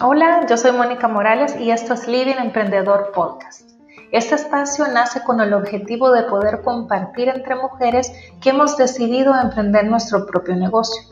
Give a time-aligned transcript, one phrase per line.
[0.00, 3.70] Hola, yo soy Mónica Morales y esto es Living Emprendedor Podcast.
[4.10, 9.86] Este espacio nace con el objetivo de poder compartir entre mujeres que hemos decidido emprender
[9.86, 11.02] nuestro propio negocio.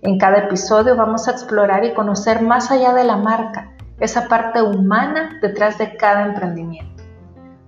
[0.00, 4.62] En cada episodio vamos a explorar y conocer más allá de la marca, esa parte
[4.62, 7.02] humana detrás de cada emprendimiento,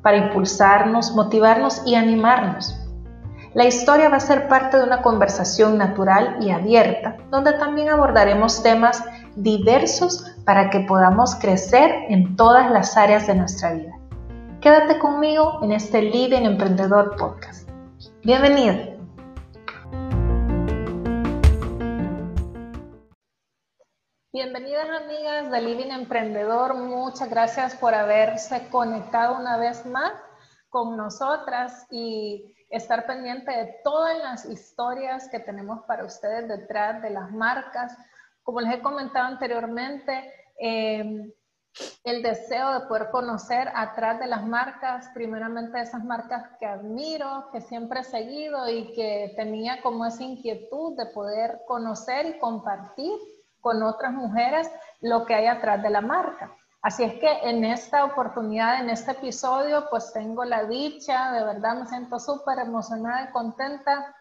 [0.01, 2.78] para impulsarnos, motivarnos y animarnos.
[3.55, 8.63] La historia va a ser parte de una conversación natural y abierta, donde también abordaremos
[8.63, 9.03] temas
[9.37, 13.93] diversos para que podamos crecer en todas las áreas de nuestra vida.
[14.61, 17.67] Quédate conmigo en este Living Emprendedor Podcast.
[18.23, 18.75] Bienvenido.
[24.31, 30.13] Bienvenidas amigas de Living Emprendedor, muchas gracias por haberse conectado una vez más
[30.69, 37.11] con nosotras y estar pendiente de todas las historias que tenemos para ustedes detrás de
[37.11, 37.97] las marcas,
[38.43, 41.33] como les he comentado anteriormente, eh,
[42.05, 47.61] el deseo de poder conocer atrás de las marcas, primeramente esas marcas que admiro, que
[47.61, 53.13] siempre he seguido y que tenía como esa inquietud de poder conocer y compartir
[53.61, 54.71] con otras mujeres
[55.01, 56.57] lo que hay atrás de la marca.
[56.81, 61.81] Así es que en esta oportunidad, en este episodio, pues tengo la dicha, de verdad
[61.81, 64.15] me siento súper emocionada y contenta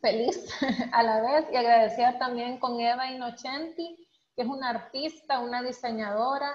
[0.00, 0.48] feliz
[0.92, 6.50] a la vez y agradecida también con Eva Inocenti, que es una artista, una diseñadora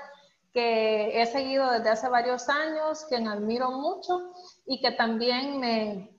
[0.54, 4.34] que he seguido desde hace varios años, quien admiro mucho
[4.66, 6.17] y que también me,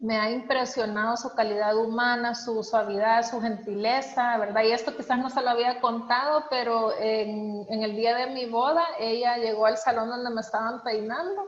[0.00, 4.62] me ha impresionado su calidad humana, su suavidad, su gentileza, ¿verdad?
[4.64, 8.46] Y esto quizás no se lo había contado, pero en, en el día de mi
[8.46, 11.44] boda, ella llegó al salón donde me estaban peinando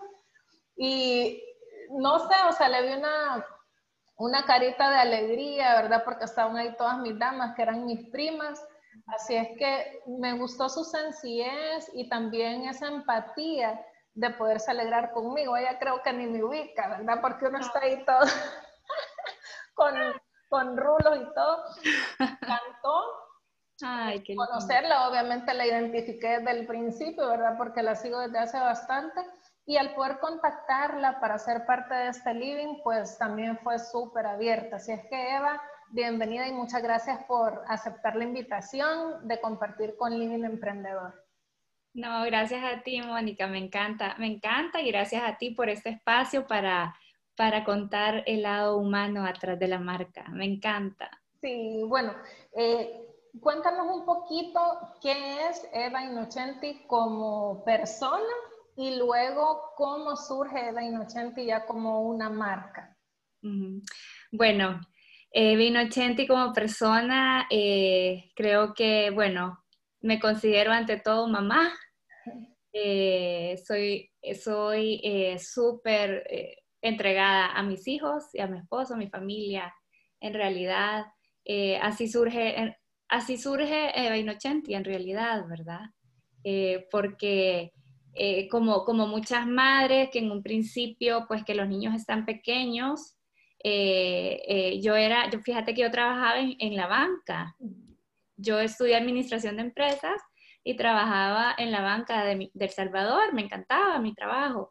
[0.77, 1.43] y
[1.91, 3.45] no sé, o sea, le vi una
[4.23, 6.03] una carita de alegría, ¿verdad?
[6.05, 8.65] Porque estaban ahí todas mis damas, que eran mis primas.
[9.07, 13.85] Así es que me gustó su sencillez y también esa empatía
[14.15, 15.57] de poderse alegrar conmigo.
[15.57, 17.21] Ella creo que ni me ubica, ¿verdad?
[17.21, 18.21] Porque uno está ahí todo
[19.75, 19.95] con,
[20.49, 21.65] con rulos y todo.
[22.19, 23.23] Cantó.
[23.85, 27.57] Ay, qué Conocerla, obviamente la identifiqué desde el principio, ¿verdad?
[27.57, 29.21] Porque la sigo desde hace bastante
[29.67, 34.77] y al poder contactarla para ser parte de este living, pues también fue súper abierta.
[34.77, 40.17] Así es que Eva, bienvenida y muchas gracias por aceptar la invitación de compartir con
[40.19, 41.22] Living Emprendedor.
[41.95, 45.91] No, gracias a ti, Mónica, me encanta, me encanta y gracias a ti por este
[45.91, 46.97] espacio para,
[47.37, 50.25] para contar el lado humano atrás de la marca.
[50.31, 51.11] Me encanta.
[51.43, 52.15] Sí, bueno,
[52.57, 52.99] eh,
[53.41, 54.61] cuéntanos un poquito
[55.03, 58.33] qué es Eva Innocenti como persona
[58.77, 62.97] y luego cómo surge Eva Innocenti ya como una marca.
[64.31, 64.81] Bueno,
[65.31, 69.62] Eva Innocenti como persona, eh, creo que, bueno,
[70.03, 71.73] me considero ante todo mamá.
[72.73, 74.11] Eh, soy
[74.43, 76.25] soy eh, súper
[76.81, 79.75] entregada a mis hijos y a mi esposo, a mi familia.
[80.21, 81.05] En realidad,
[81.81, 82.77] así surge,
[83.09, 85.83] así surge Eva Innocenti en realidad, ¿verdad?
[86.91, 87.73] porque
[88.15, 93.17] eh, como, como muchas madres que en un principio, pues que los niños están pequeños,
[93.65, 97.57] eh, eh, yo era, yo fíjate que yo trabajaba en, la banca.
[98.43, 100.21] Yo estudié administración de empresas
[100.65, 104.71] y trabajaba en la banca de, El Salvador, me encantaba mi trabajo.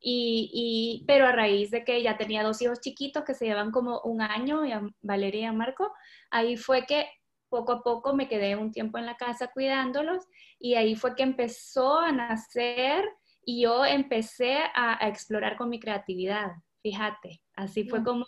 [0.00, 3.72] y, y, pero a raíz de que ya tenía dos hijos chiquitos que se llevan
[3.72, 4.62] como un año,
[5.02, 5.92] Valeria y a Marco,
[6.30, 7.08] ahí fue que
[7.48, 10.24] poco a poco me quedé un tiempo en la casa cuidándolos
[10.58, 13.04] y ahí fue que empezó a nacer
[13.42, 18.26] y yo empecé a, explorar con mi creatividad, fíjate, así fue como,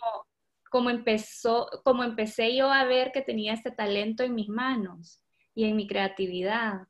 [0.70, 5.22] como, empezó, como empecé yo a ver que tenía este talento en mis manos
[5.54, 6.86] y en mi creatividad.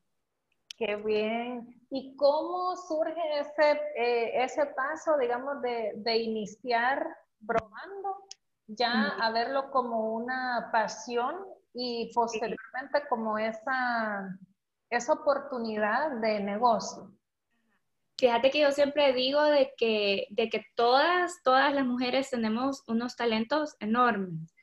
[0.76, 1.84] Qué bien.
[1.90, 7.04] ¿Y cómo surge ese, eh, ese paso, digamos, de, de iniciar
[7.40, 8.26] bromando,
[8.66, 11.34] ya a verlo como una pasión
[11.74, 14.38] y posteriormente como esa,
[14.88, 17.10] esa oportunidad de negocio.
[18.20, 23.16] Fíjate que yo siempre digo de que, de que todas, todas las mujeres tenemos unos
[23.16, 24.54] talentos enormes,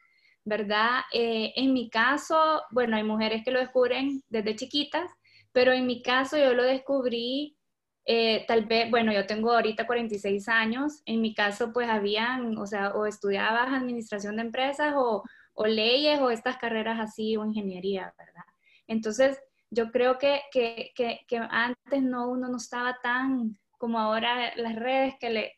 [0.45, 0.99] ¿verdad?
[1.11, 5.09] Eh, en mi caso, bueno, hay mujeres que lo descubren desde chiquitas,
[5.53, 7.57] pero en mi caso yo lo descubrí
[8.05, 12.67] eh, tal vez, bueno, yo tengo ahorita 46 años, en mi caso pues habían, o
[12.67, 15.23] sea, o estudiabas administración de empresas o,
[15.55, 18.45] o leyes o estas carreras así o ingeniería, ¿verdad?
[18.85, 24.75] Entonces, yo creo que, que, que, antes no, uno no estaba tan como ahora las
[24.75, 25.53] redes que, le,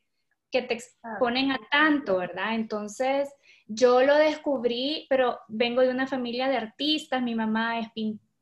[0.51, 2.55] que te exponen a tanto, ¿verdad?
[2.55, 3.29] Entonces,
[3.67, 7.87] yo lo descubrí, pero vengo de una familia de artistas, mi mamá es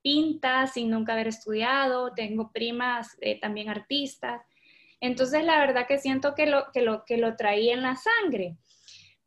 [0.01, 4.41] pinta sin nunca haber estudiado, tengo primas eh, también artistas,
[4.99, 8.57] entonces la verdad que siento que lo, que, lo, que lo traía en la sangre,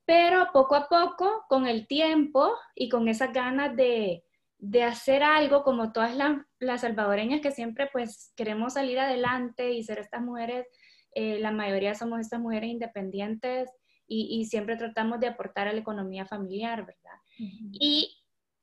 [0.04, 4.24] pero poco a poco, con el tiempo y con esas ganas de,
[4.60, 9.98] de hacer algo como todas las, salvadoreñas que siempre pues queremos salir adelante y ser
[9.98, 10.66] estas mujeres,
[11.14, 13.70] eh, la mayoría somos estas mujeres independientes
[14.12, 17.18] y, siempre tratamos de aportar a la economía familiar, ¿verdad?
[17.38, 18.12] y,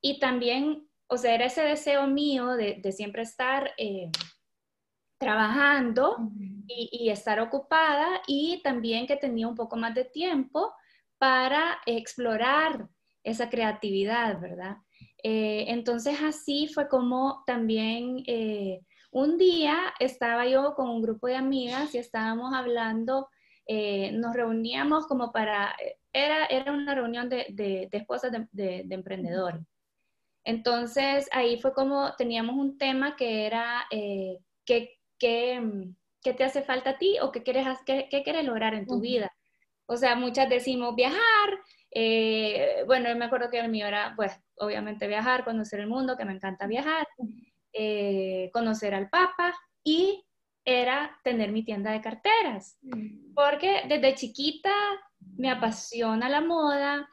[0.02, 4.12] y, también, o sea, era ese deseo mío de, de siempre estar eh,
[5.18, 6.18] trabajando
[6.68, 10.74] y, y, estar ocupada y también que tenía un poco más de tiempo
[11.18, 12.90] para explorar
[13.24, 14.78] esa creatividad, ¿verdad?
[15.24, 18.82] Eh, entonces así fue como también eh,
[19.12, 23.30] un día estaba yo con un grupo de amigas y estábamos hablando,
[23.66, 25.76] eh, nos reuníamos como para,
[26.14, 29.62] era, era una reunión de, de, esposas de, de, emprendedores.
[30.44, 34.40] Entonces ahí fue como teníamos un tema que era ¿qué,
[35.18, 35.62] qué,
[36.22, 39.02] qué, te hace falta a ti o qué quieres, qué, qué quieres lograr en tu
[39.02, 39.32] vida.
[39.88, 41.20] O sea, muchas decimos viajar,
[41.92, 46.26] eh, bueno, me acuerdo que el mío era, pues, obviamente viajar, conocer el mundo, que
[46.26, 47.08] me encanta viajar,
[47.74, 49.54] eh, conocer al Papa
[49.84, 50.24] y
[50.66, 52.78] era tener mi tienda de carteras,
[53.34, 54.74] porque desde chiquita
[55.38, 57.08] me apasiona la moda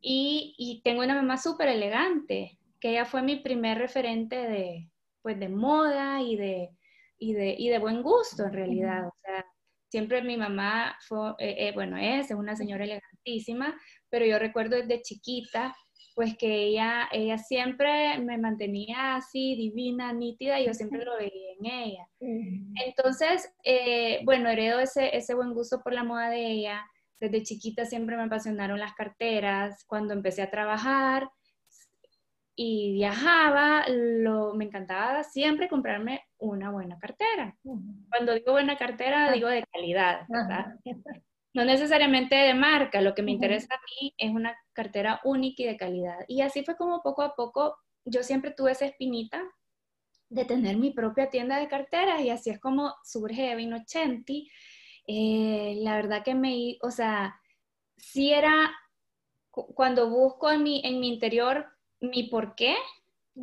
[0.00, 5.38] y, y tengo una mamá súper elegante, que ella fue mi primer referente de, pues,
[5.38, 6.70] de moda y de,
[7.18, 9.06] y de, y de buen gusto en realidad.
[9.06, 9.44] O sea,
[9.88, 13.78] siempre mi mamá fue, eh, bueno, es, es una señora elegantísima,
[14.14, 15.74] pero yo recuerdo desde chiquita,
[16.14, 21.52] pues que ella, ella siempre me mantenía así divina, nítida, y yo siempre lo veía
[21.58, 22.08] en ella.
[22.86, 26.86] Entonces, eh, bueno, heredo ese, ese buen gusto por la moda de ella.
[27.18, 29.84] Desde chiquita siempre me apasionaron las carteras.
[29.88, 31.28] Cuando empecé a trabajar
[32.54, 37.56] y viajaba, lo, me encantaba siempre comprarme una buena cartera.
[38.08, 40.76] Cuando digo buena cartera, digo de calidad, ¿verdad?
[41.54, 45.66] No necesariamente de marca, lo que me interesa a mí es una cartera única y
[45.66, 46.18] de calidad.
[46.26, 49.42] Y así fue como poco a poco yo siempre tuve esa espinita
[50.28, 54.50] de tener mi propia tienda de carteras y así es como surge Evin Ochenti.
[55.06, 57.40] Eh, la verdad que me, o sea,
[57.96, 58.74] si era,
[59.50, 61.66] cuando busco en mi, en mi interior
[62.00, 62.74] mi por qué,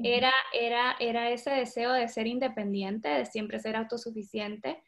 [0.03, 4.81] era, era, era ese deseo de ser independiente, de siempre ser autosuficiente,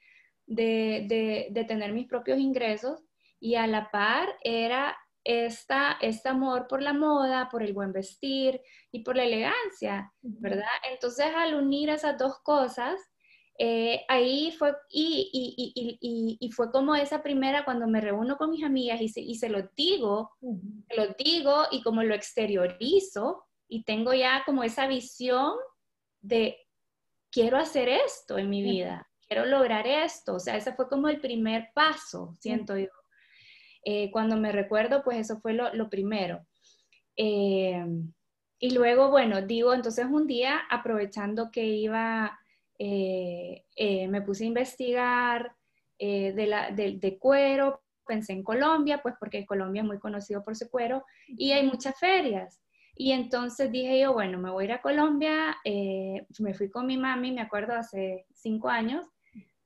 [0.46, 3.02] de, de, de tener mis propios ingresos
[3.44, 8.62] y a la par era esta, este amor por la moda, por el buen vestir
[8.90, 10.64] y por la elegancia, ¿verdad?
[10.90, 12.98] Entonces al unir esas dos cosas,
[13.60, 18.64] eh, ahí fue, y, y, y, fue como esa primera cuando me reúno con mis
[18.64, 24.14] amigas y se, y se lo digo, lo digo y como lo exteriorizo y tengo
[24.14, 25.54] ya como esa visión
[26.22, 26.58] de
[27.30, 31.20] quiero hacer esto en mi vida, quiero lograr esto, o sea, ese fue como el
[31.20, 32.88] primer paso, siento yo.
[33.86, 36.46] Eh, cuando me recuerdo, pues eso fue lo, primero.
[37.16, 37.86] Eh,
[38.60, 42.40] y luego, bueno, digo, entonces un día, aprovechando que iba,
[42.80, 43.64] eh,
[44.08, 45.56] me puse a investigar
[46.00, 50.70] de, la, de, cuero, pensé en Colombia, pues porque Colombia es muy conocido por su
[50.70, 52.62] cuero y hay muchas ferias.
[52.96, 56.98] Y entonces dije yo, bueno, me voy a ir a Colombia, me fui con mi
[56.98, 59.13] mami, me acuerdo, hace cinco años,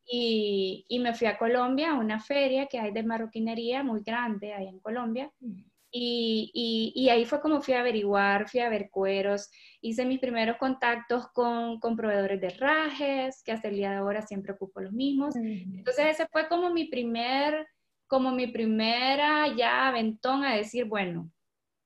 [0.10, 4.54] y, y, me fui a Colombia a una feria que hay de marroquinería muy grande
[4.54, 5.32] ahí en Colombia.
[5.40, 5.64] Mm.
[5.92, 9.50] Y, y, y, ahí fue como fui a averiguar, fui a ver cueros,
[9.82, 14.22] hice mis primeros contactos con, con proveedores de rajes, que hasta el día de ahora
[14.22, 15.36] siempre ocupo los mismos.
[15.36, 15.80] Mm.
[15.80, 17.68] Entonces ese fue como mi primer,
[18.08, 21.32] como mi primera ya aventón a decir, bueno,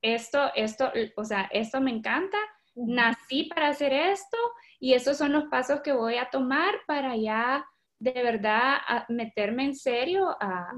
[0.01, 2.37] esto, esto, o sea, esto me encanta,
[2.75, 4.37] nací para hacer esto
[4.79, 7.65] y estos son los pasos que voy a tomar para ya
[8.01, 10.71] de verdad a meterme en serio a,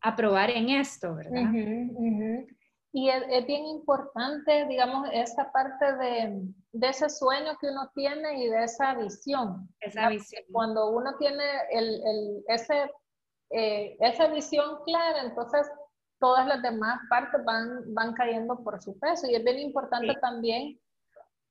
[0.00, 1.52] a, probar en esto, ¿verdad?
[2.94, 8.48] Y es, bien importante, digamos, esa parte de, de, ese sueño que uno tiene y
[8.48, 9.68] de esa visión.
[9.80, 10.42] Esa visión.
[10.50, 12.90] Cuando uno tiene el, el, ese,
[13.50, 15.70] eh, esa visión clara, entonces
[16.20, 19.26] todas las demás partes van, van cayendo por su peso.
[19.26, 20.78] Y es bien importante también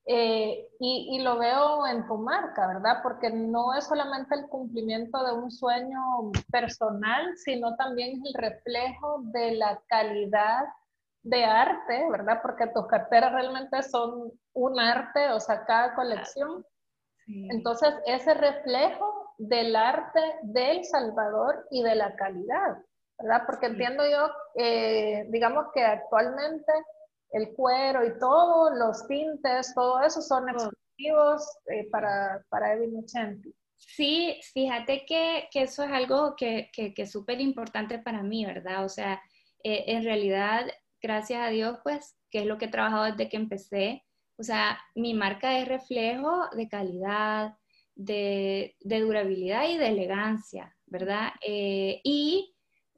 [0.05, 3.01] eh, y, lo veo en tu marca, ¿verdad?
[3.03, 6.01] Porque no es solamente el cumplimiento de un sueño
[6.51, 10.63] personal, sino también el reflejo de la calidad
[11.21, 12.39] de arte, ¿verdad?
[12.41, 16.65] Porque tus carteras realmente son un arte, o sea, cada colección.
[17.27, 22.77] Entonces, ese reflejo del arte del Salvador y de la calidad,
[23.19, 23.43] ¿verdad?
[23.45, 26.73] Porque entiendo yo, eh, digamos que actualmente
[27.31, 33.05] el cuero y todo, los tintes, todo eso son exclusivos eh, para, para Evin
[33.75, 38.45] Sí, fíjate que, que, eso es algo que, que, que es súper importante para mí,
[38.45, 38.85] ¿verdad?
[38.85, 39.21] O sea,
[39.63, 40.67] eh, en realidad,
[41.01, 44.03] gracias a Dios, pues, que es lo que he trabajado desde que empecé,
[44.37, 47.53] o sea, mi marca es reflejo de calidad,
[47.95, 51.31] de, de durabilidad y de elegancia, ¿verdad?
[51.45, 52.50] Eh, y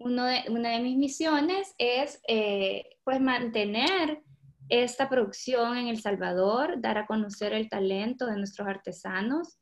[0.03, 4.21] uno de, una de mis misiones es, eh, pues, mantener
[4.69, 9.59] esta producción en El Salvador, dar a conocer el talento de nuestros artesanos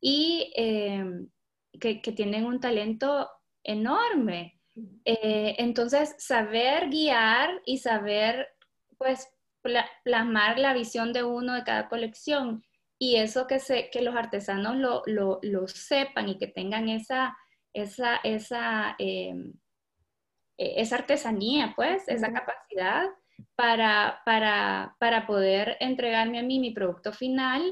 [0.00, 1.28] y em,
[1.80, 3.28] que, tienen un talento
[3.62, 4.60] enorme.
[5.04, 8.48] Eh, entonces, saber guiar y saber,
[8.96, 9.28] pues,
[10.04, 12.62] plasmar la visión de uno de cada colección
[12.98, 17.36] y eso que, se, que los artesanos lo, lo, lo sepan y que tengan esa,
[17.72, 19.52] esa, esa, em,
[20.58, 23.06] e, esa artesanía, pues, esa capacidad
[23.56, 27.62] para, para, para, poder entregarme a mí mi producto final.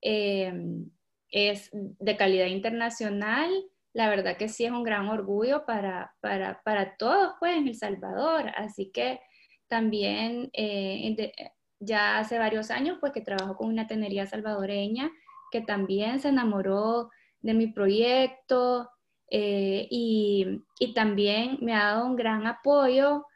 [0.00, 0.90] Em,
[1.30, 3.50] es de calidad internacional,
[3.92, 7.74] la verdad que sí es un gran orgullo para, para, para todos pues en El
[7.74, 9.20] Salvador, así que
[9.68, 11.32] también eh,
[11.78, 15.10] ya hace varios años pues que trabajo con una tenería salvadoreña
[15.50, 17.10] que también se enamoró
[17.40, 18.90] de mi proyecto
[19.30, 23.26] eh, y, y, también me ha dado un gran apoyo,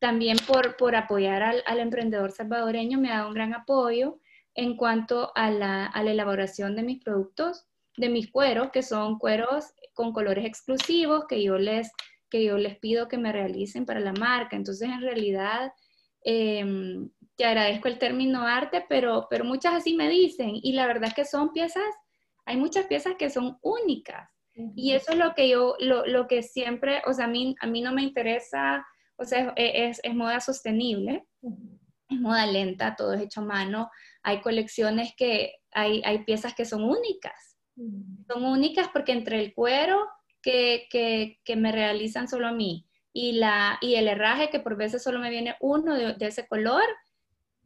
[0.00, 4.18] también por, por apoyar al, al emprendedor salvadoreño me ha dado un gran apoyo
[4.54, 7.66] en cuanto a la, elaboración de mis productos,
[7.96, 11.90] de mis cueros, que son cueros con colores exclusivos que yo les,
[12.30, 14.56] que yo les pido que me realicen para la marca.
[14.56, 15.72] Entonces, en realidad,
[16.22, 20.52] em, te agradezco el término arte, pero, pero muchas así me dicen.
[20.54, 21.94] Y la verdad es que son piezas,
[22.44, 24.28] hay muchas piezas que son únicas.
[24.76, 27.80] Y eso es lo que yo, lo, que siempre, o sea, a mí, a mí
[27.80, 31.26] no me interesa, o sea, es, es moda sostenible
[32.08, 33.90] es moda lenta, todo es hecho a mano.
[34.22, 37.58] Hay colecciones que hay, hay piezas que son únicas.
[38.28, 40.06] Son únicas porque entre el cuero
[40.42, 44.76] que, que, que, me realizan solo a mí y, la, y el herraje que por
[44.76, 46.84] veces solo me viene uno de, de ese color,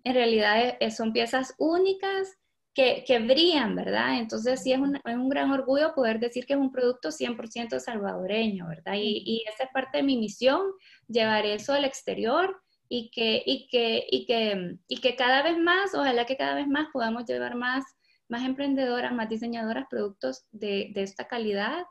[0.05, 2.39] en realidad son piezas únicas
[2.79, 4.19] que, que, brillan, ¿verdad?
[4.19, 7.81] Entonces sí es un, es un, gran orgullo poder decir que es un producto 100%
[7.81, 8.95] salvadoreño, ¿verdad?
[8.95, 10.61] Y, y esa es parte de mi misión,
[11.09, 15.93] llevar eso al exterior y que, y que, y que, y que cada vez más,
[15.93, 17.85] ojalá que cada vez más podamos llevar más,
[18.29, 21.83] más emprendedoras, más diseñadoras productos de, de esta calidad,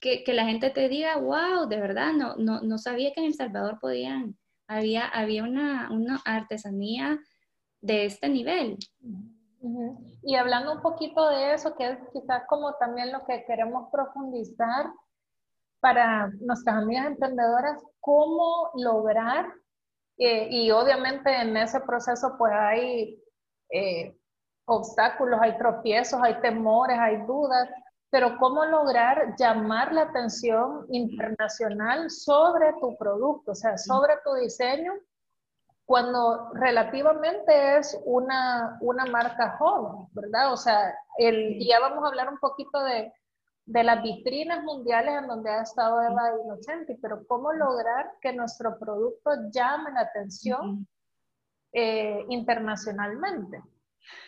[0.00, 3.26] que, que, la gente te diga, wow, de verdad, no, no, no sabía que en
[3.26, 7.20] El Salvador podían, había, había una, una artesanía
[7.80, 8.76] de este nivel.
[10.22, 14.86] Y hablando un poquito de eso, que es quizás como también lo que queremos profundizar
[15.80, 19.52] para nuestras amigas emprendedoras, cómo lograr
[20.18, 23.22] eh, y obviamente en ese proceso pues hay
[23.70, 24.16] eh,
[24.66, 27.68] obstáculos, hay tropiezos, hay temores, hay dudas,
[28.10, 34.92] pero cómo lograr llamar la atención internacional sobre tu producto, o sea, sobre tu diseño,
[35.86, 40.52] cuando relativamente es una, una marca joven, ¿verdad?
[40.52, 43.12] O sea, el, ya vamos a hablar un poquito de,
[43.66, 48.76] de las vitrinas mundiales en donde ha estado Eva Inocenti, pero cómo lograr que nuestro
[48.80, 50.88] producto llame la atención
[51.72, 53.62] eh, internacionalmente.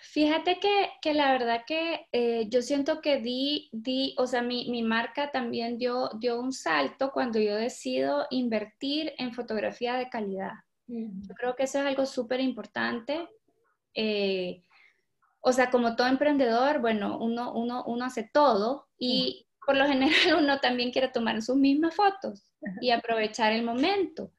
[0.03, 4.71] Fíjate que, que, la verdad que eh, yo siento que di, di o sea, mi,
[4.71, 10.53] mi, marca también dio, dio un salto cuando yo decido invertir en fotografía de calidad.
[10.89, 13.29] Yo creo que eso es algo súper importante.
[13.95, 14.63] Eh,
[15.41, 20.11] o sea, como todo emprendedor, bueno, uno, uno, uno hace todo y por lo general
[20.39, 24.33] uno también quiere tomar sus mismas fotos y aprovechar el momento.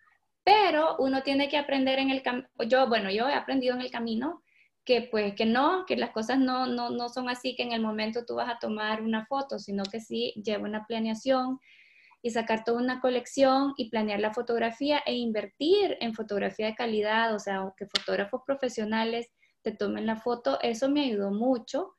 [0.44, 3.92] Pero uno tiene que aprender en el camino, yo, bueno, yo he aprendido en el
[3.92, 4.44] camino
[4.84, 7.82] que pues que no, que las cosas no, no, no son así que en el
[7.82, 11.60] momento tú vas a tomar una foto, sino que sí lleva una planeación
[12.22, 17.34] y sacar toda una colección y planear la fotografía e invertir en fotografía de calidad,
[17.34, 19.30] o sea, que fotógrafos profesionales
[19.62, 21.94] te tomen la foto, eso me ayudó mucho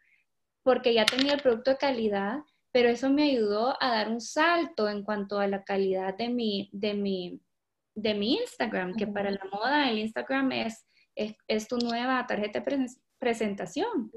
[0.62, 2.38] porque ya tenía el producto de calidad,
[2.72, 6.68] pero eso me ayudó a dar un salto en cuanto a la calidad de mi,
[6.72, 7.40] de mi,
[7.94, 12.86] de mi Instagram, que para la moda el Instagram es, es, tu nueva tarjeta de
[13.18, 14.12] presentación.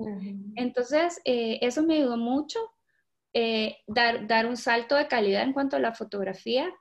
[0.55, 2.59] Entonces, eh, eso me ayudó mucho,
[3.33, 6.71] eh, dar, dar un salto de calidad en cuanto a la fotografía.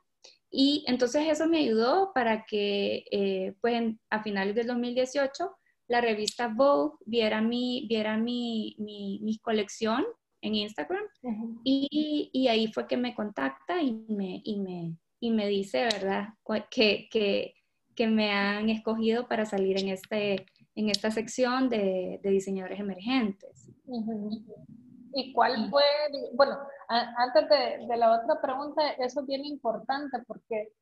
[0.50, 5.50] Y entonces eso me ayudó para que, eh, pues, a finales del 2018,
[5.88, 10.04] la revista Vogue viera mi, viera mi, mi, colección
[10.42, 11.04] en Instagram
[11.64, 16.28] y, y, ahí fue que me contacta y me, y me, y me dice, ¿verdad?,
[16.70, 17.54] que, que,
[17.94, 23.70] que, me han escogido para salir en, este, en esta sección de, de diseñadores emergentes.
[25.14, 25.82] ¿Y cuál fue,
[26.34, 30.72] bueno, antes de, de, la otra pregunta, eso es bien importante porque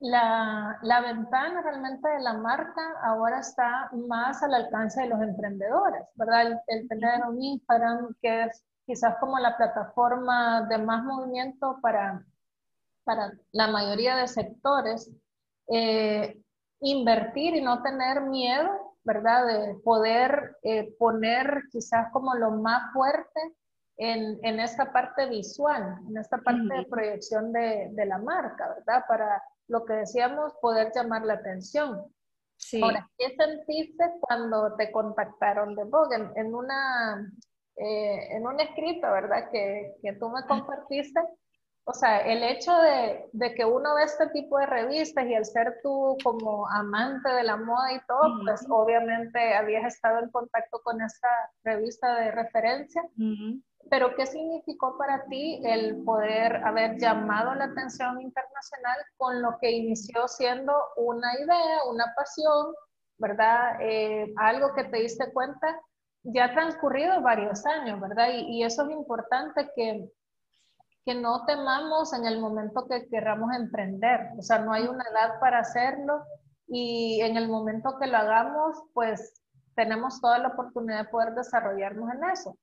[0.00, 6.02] la, la, ventana realmente de la marca ahora está más al alcance de los emprendedores,
[6.14, 6.62] ¿verdad?
[6.66, 12.24] El, tener un Instagram que es quizás como la plataforma de más movimiento para,
[13.04, 15.10] para la mayoría de sectores,
[15.68, 16.42] eh,
[16.80, 19.46] invertir y no tener miedo, ¿verdad?
[19.46, 23.40] De poder eh, poner quizás como lo más fuerte
[23.96, 29.04] en, en, esta parte visual, en esta parte de proyección de, de la marca, ¿verdad?
[29.08, 32.04] Para lo que decíamos, poder llamar la atención.
[32.56, 32.82] Sí.
[32.82, 36.16] Ahora, ¿qué sentiste cuando te contactaron de Vogue?
[36.34, 37.32] En, una,
[37.76, 39.50] eh, en un escrito, ¿verdad?
[39.50, 41.20] Que, que, tú me compartiste.
[41.88, 45.44] O sea, el hecho de, de, que uno ve este tipo de revistas y al
[45.44, 50.80] ser tú como amante de la moda y todo, pues obviamente habías estado en contacto
[50.82, 51.28] con esta
[51.62, 53.02] revista de referencia.
[53.88, 59.70] Pero ¿qué significó para ti el poder haber llamado la atención internacional con lo que
[59.70, 62.74] inició siendo una idea, una pasión,
[63.18, 63.80] ¿verdad?
[63.80, 65.80] Eh, algo que te diste cuenta,
[66.24, 68.28] ya ha transcurrido varios años, ¿verdad?
[68.32, 70.10] Y, eso es importante que,
[71.06, 74.28] que no temamos en el momento que querramos emprender.
[74.36, 76.24] O sea, no hay una edad para hacerlo
[76.66, 79.40] y en el momento que lo hagamos, pues
[79.76, 82.58] tenemos toda la oportunidad de poder desarrollarnos en eso.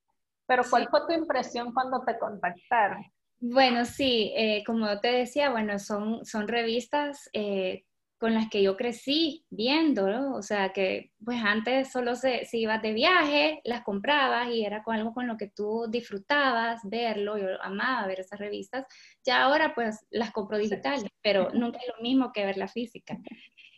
[0.46, 3.02] Pero ¿cuál fue tu impresión cuando te contactaron?
[3.40, 7.84] Bueno, sí, eh, como te decía, bueno, son, son revistas eh,
[8.24, 10.34] con las que yo crecí viendo, ¿no?
[10.34, 14.82] O sea, que pues antes solo se, si ibas de viaje, las comprabas y era
[14.82, 18.86] con algo con lo que tú disfrutabas verlo, yo amaba ver esas revistas.
[19.26, 23.18] Ya ahora pues las compro digitales, pero nunca es lo mismo que ver la física.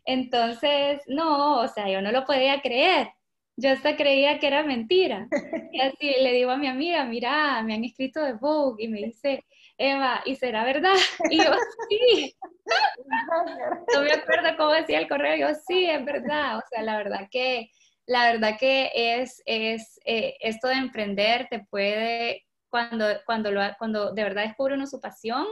[0.05, 3.09] Entonces, no, o sea, yo no lo podía creer
[3.57, 5.29] yo hasta creía que era mentira.
[5.73, 8.99] Y así le digo a mi amiga, mira, me han escrito de Vogue y me
[8.99, 9.45] dice,
[9.79, 10.95] Eva, ¿y será verdad?
[11.31, 11.53] Y yo,
[11.89, 12.37] sí.
[13.95, 16.59] No me acuerdo cómo decía el correo, yo, sí, es verdad.
[16.59, 17.71] O sea, la verdad que,
[18.07, 24.13] la verdad que es, es eh, esto de emprender te puede, cuando, cuando, lo, cuando
[24.13, 25.47] de verdad descubre uno su pasión,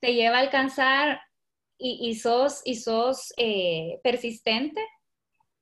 [0.00, 1.20] te lleva a alcanzar
[1.78, 4.80] y, y sos, y sos eh, persistente,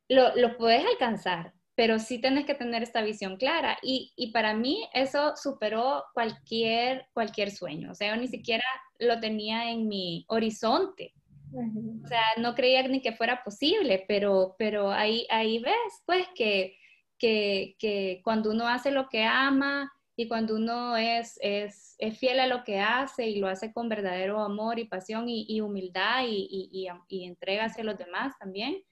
[0.09, 3.79] lo, lo puedes alcanzar, pero sí tienes que tener esta visión clara.
[3.83, 7.91] Y, y, para mí eso superó cualquier, cualquier sueño.
[7.91, 8.65] O sea, yo ni siquiera
[8.99, 11.13] lo tenía en mi horizonte.
[11.53, 16.77] O sea, no creía ni que fuera posible, pero, pero ahí, ahí ves, pues, que,
[17.19, 22.41] que, que cuando uno hace lo que ama y cuando uno es, es, es, fiel
[22.41, 26.25] a lo que hace y lo hace con verdadero amor y pasión y, y humildad
[26.27, 28.83] y, y, y entrega hacia los demás también,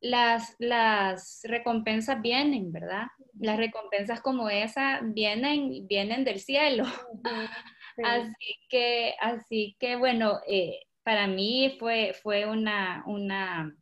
[0.00, 3.06] las, las recompensas vienen, ¿verdad?
[3.38, 6.84] Las recompensas como esa vienen, vienen del cielo.
[8.02, 13.76] Así que, así que bueno, eh, para mí fue, fue una, una,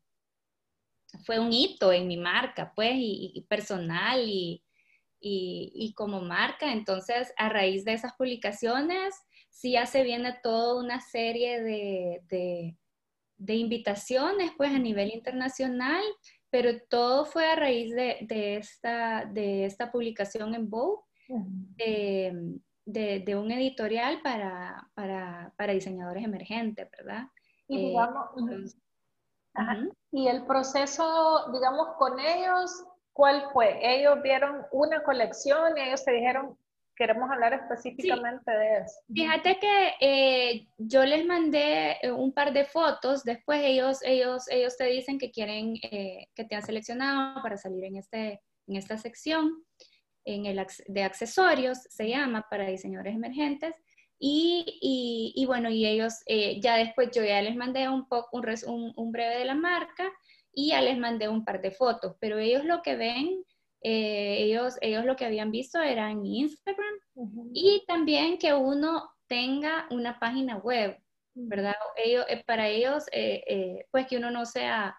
[1.24, 4.64] fue un hito en mi marca, pues, y, personal y,
[5.20, 6.72] y, como marca.
[6.72, 9.14] Entonces, a raíz de esas publicaciones,
[9.50, 12.76] sí ya se viene toda una serie de de
[13.46, 16.02] invitaciones pues a nivel internacional,
[16.50, 21.02] pero todo fue a raíz de, esta, de esta publicación en Vogue,
[22.86, 27.24] de, un editorial para, para, diseñadores emergentes, ¿verdad?
[27.68, 28.30] Y, eh, digamos,
[30.12, 33.78] y el proceso, digamos, con ellos, ¿cuál fue?
[33.82, 36.56] Ellos vieron una colección y ellos se dijeron,
[36.98, 38.94] queremos hablar específicamente de eso.
[39.14, 44.76] Fíjate que eh, yo les mandé eh, un par de fotos, después ellos, ellos, ellos
[44.76, 48.98] te dicen que quieren, eh, que te han seleccionado para salir en, este, en esta
[48.98, 49.64] sección
[50.24, 53.74] en el, de accesorios, se llama, para diseñadores emergentes.
[54.20, 56.14] Y, y, bueno, y ellos,
[56.60, 60.10] ya después yo ya les mandé un, poco, un, un, un breve de la marca
[60.52, 63.44] y ya les mandé un par de fotos, pero ellos lo que ven
[63.82, 66.94] eh, ellos, ellos lo que habían visto era en Instagram
[67.52, 70.98] y también que uno tenga una página web,
[71.34, 71.74] ¿verdad?
[71.96, 74.96] Ellos, eh, para ellos, eh, pues que uno no sea,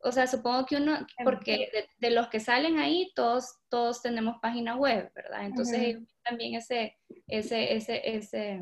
[0.00, 4.76] o sea, supongo que uno, porque de, los que salen ahí, todos, todos tenemos página
[4.76, 5.46] web, ¿verdad?
[5.46, 6.96] Entonces también ese,
[7.26, 8.60] ese, ese, ese,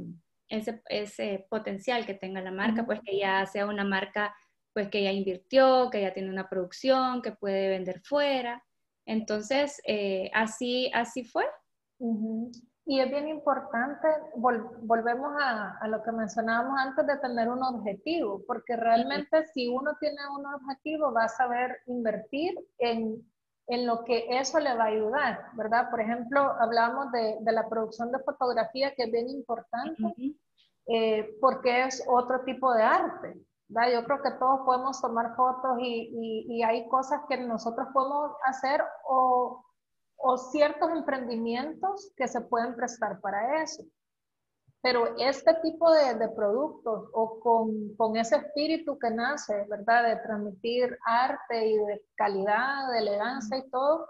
[0.49, 4.35] ese, ese potencial que tenga la marca, pues que ya sea una marca
[4.73, 8.65] pues que ya invirtió, que ya tiene una producción, que puede vender fuera.
[9.07, 11.45] Entonces, eh, así, así fue.
[12.85, 18.43] Y es bien importante, volvemos a, a, lo que mencionábamos antes de tener un objetivo,
[18.45, 23.23] porque realmente si uno tiene un objetivo va a saber invertir en,
[23.69, 25.91] en lo que eso le va a ayudar, ¿verdad?
[25.91, 30.03] Por ejemplo, hablamos de, de la producción de fotografía, que es bien importante,
[30.87, 33.35] eh, porque es otro tipo de arte.
[33.73, 33.93] ¿Verdad?
[33.93, 38.33] Yo creo que todos podemos tomar fotos y, y, y hay cosas que nosotros podemos
[38.45, 39.65] hacer o
[40.23, 43.83] o ciertos emprendimientos que se pueden prestar para eso.
[44.81, 50.09] Pero este tipo de, de productos o con, con, ese espíritu que nace, ¿verdad?
[50.09, 54.07] De transmitir arte y de calidad, de elegancia y todo,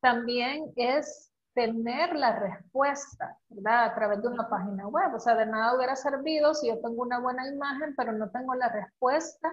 [0.00, 3.84] también es tener la respuesta, ¿verdad?
[3.84, 5.14] A través de una página web.
[5.14, 8.54] O sea, de nada hubiera servido si yo tengo una buena imagen, pero no tengo
[8.54, 9.52] la respuesta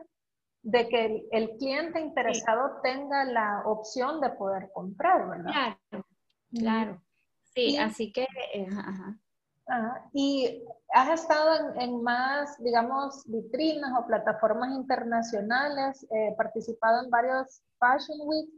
[0.61, 5.51] de que el, el cliente interesado tenga la opción de poder comprar, ¿verdad?
[5.51, 6.05] Claro,
[6.51, 7.01] claro.
[7.53, 10.09] Sí, así que, eh, ajá.
[10.13, 17.61] y has estado en, en, más, digamos, vitrinas o plataformas internacionales, eh, participado en varios
[17.79, 18.49] Fashion Week.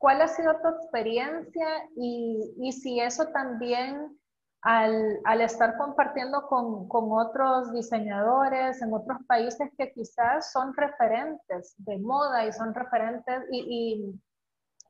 [0.00, 4.18] ¿Cuál ha sido tu experiencia y, y si eso también
[4.62, 11.74] al, al estar compartiendo con, con, otros diseñadores en otros países que quizás son referentes
[11.76, 14.14] de moda y son referentes y,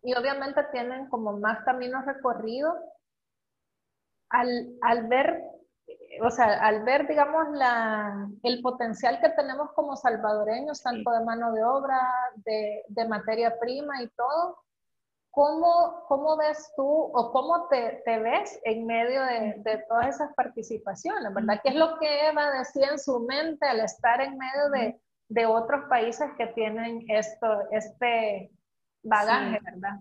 [0.04, 2.76] y, y obviamente tienen como más caminos recorridos,
[4.28, 5.42] al, al, ver,
[6.22, 11.52] o sea, al ver, digamos, la, el potencial que tenemos como salvadoreños, tanto de mano
[11.52, 12.00] de obra,
[12.36, 14.58] de, de materia prima y todo,
[15.32, 20.34] ¿Cómo, ¿Cómo, ves tú o cómo te, te ves en medio de, de, todas esas
[20.34, 21.60] participaciones, verdad?
[21.62, 25.46] ¿Qué es lo que Eva decía en su mente al estar en medio de, de
[25.46, 28.50] otros países que tienen esto, este
[29.02, 29.64] bagaje, sí.
[29.64, 30.00] verdad?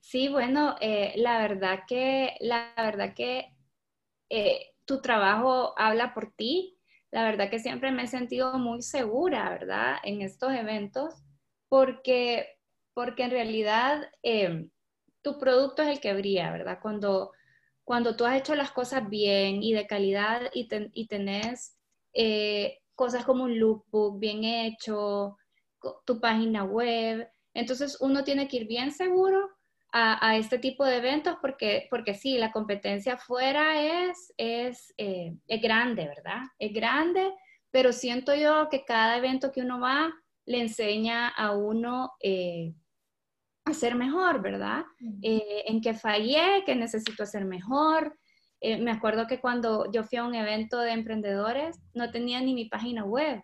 [0.00, 3.56] Sí, bueno, eh, la verdad que, la verdad que
[4.28, 6.78] eh, tu trabajo habla por ti.
[7.10, 9.96] La verdad que siempre me he sentido muy segura, ¿verdad?
[10.04, 11.24] En estos eventos,
[11.68, 12.55] porque
[12.96, 14.70] porque en realidad eh,
[15.20, 16.78] tu producto es el que brilla, ¿verdad?
[16.80, 17.30] Cuando,
[17.84, 21.76] cuando tú has hecho las cosas bien y de calidad y, ten, y tenés
[22.14, 25.36] eh, cosas como un lookbook bien hecho,
[26.06, 29.46] tu página web, entonces uno tiene que ir bien seguro
[29.92, 35.36] a, a, este tipo de eventos porque, porque sí, la competencia afuera es, es, eh,
[35.48, 36.44] es grande, ¿verdad?
[36.58, 37.30] Es grande,
[37.70, 40.10] pero siento yo que cada evento que uno va
[40.46, 42.72] le enseña a uno eh,
[43.66, 44.84] hacer mejor, ¿verdad?
[45.22, 48.16] Eh, en que fallé, que necesito hacer mejor.
[48.60, 52.54] Eh, me acuerdo que cuando yo fui a un evento de emprendedores, no tenía ni
[52.54, 53.42] mi página web.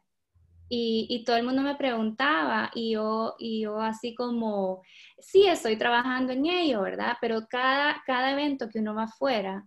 [0.69, 4.81] Y, y, todo el mundo me preguntaba y yo, y yo así como,
[5.19, 7.19] sí, estoy trabajando en ello, ¿verdad?
[7.21, 9.67] Pero cada, cada evento que uno va afuera,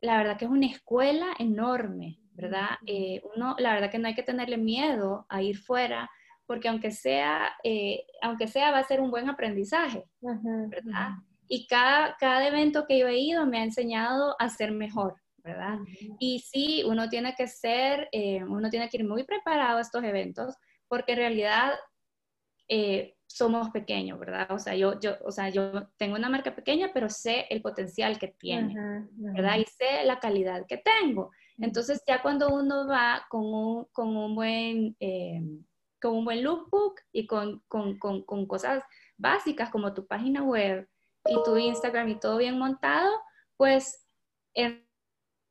[0.00, 2.70] la verdad que es una escuela enorme, ¿verdad?
[2.86, 6.08] Eh, uno, la verdad que no hay que tenerle miedo a ir fuera
[6.50, 11.10] porque aunque sea, eh, aunque sea, va a ser un buen aprendizaje, ¿verdad?
[11.46, 15.78] Y cada, cada evento que yo he ido me ha enseñado a ser mejor, ¿verdad?
[16.18, 20.02] Y sí, uno tiene que ser, eh, uno tiene que ir muy preparado a estos
[20.02, 20.56] eventos,
[20.88, 21.74] porque en realidad
[22.66, 24.50] eh, somos pequeños, ¿verdad?
[24.50, 28.18] O sea, yo, yo, o sea, yo tengo una marca pequeña, pero sé el potencial
[28.18, 28.74] que tiene,
[29.12, 29.56] ¿verdad?
[29.56, 31.30] Y sé la calidad que tengo.
[31.58, 34.96] Entonces, ya cuando uno va con un, con un buen
[36.00, 38.82] con un buen lookbook y con, con, con, con, cosas
[39.16, 40.88] básicas como tu página web
[41.26, 43.10] y tu Instagram y todo bien montado,
[43.56, 44.06] pues
[44.54, 44.86] en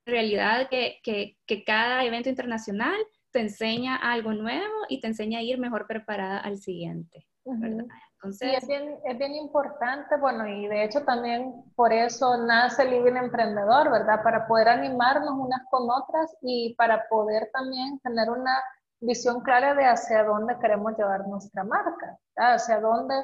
[0.05, 2.97] realidad que, que, que cada evento internacional
[3.31, 7.27] te enseña algo nuevo y te enseña a ir mejor preparada al siguiente.
[7.45, 12.85] Entonces, sí, es bien, es bien importante, bueno, y de hecho también por eso nace
[12.85, 14.21] Living Emprendedor, ¿verdad?
[14.23, 18.61] Para poder animarnos unas con otras y para poder también tener una
[19.01, 23.15] visión clara de hacia dónde queremos llevar nuestra marca, hacia dónde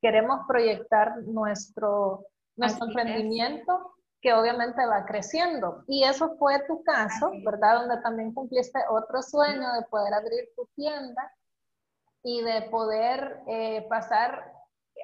[0.00, 5.84] queremos proyectar nuestro, nuestro emprendimiento que obviamente va creciendo.
[5.86, 7.80] Y eso fue tu caso, ¿verdad?
[7.80, 11.30] Donde también cumpliste otro sueño de poder abrir tu tienda
[12.22, 14.50] y de poder eh, pasar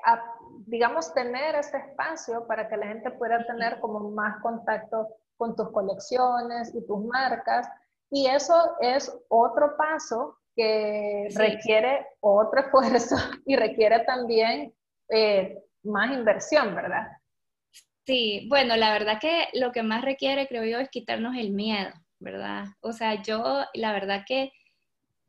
[0.07, 0.23] a,
[0.66, 5.71] digamos, tener este espacio para que la gente pueda tener como más contacto con tus
[5.71, 7.69] colecciones y tus marcas
[8.11, 11.38] y eso es otro paso que sí.
[11.38, 14.75] requiere otro esfuerzo y requiere también
[15.09, 17.07] eh, más inversión, ¿verdad?
[18.07, 21.92] Sí, bueno, la verdad que lo que más requiere, creo yo, es quitarnos el miedo,
[22.18, 22.64] ¿verdad?
[22.81, 24.53] O sea, yo, la verdad que